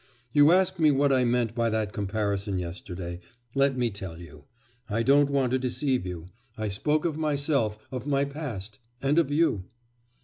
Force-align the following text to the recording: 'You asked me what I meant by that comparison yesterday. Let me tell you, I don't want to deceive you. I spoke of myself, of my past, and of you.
'You 0.31 0.51
asked 0.51 0.79
me 0.79 0.89
what 0.89 1.13
I 1.13 1.23
meant 1.25 1.53
by 1.53 1.69
that 1.69 1.93
comparison 1.93 2.57
yesterday. 2.57 3.19
Let 3.53 3.77
me 3.77 3.91
tell 3.91 4.17
you, 4.17 4.45
I 4.89 5.03
don't 5.03 5.29
want 5.29 5.51
to 5.51 5.59
deceive 5.59 6.07
you. 6.07 6.29
I 6.57 6.69
spoke 6.69 7.05
of 7.05 7.17
myself, 7.19 7.77
of 7.91 8.07
my 8.07 8.25
past, 8.25 8.79
and 9.03 9.19
of 9.19 9.29
you. 9.29 9.65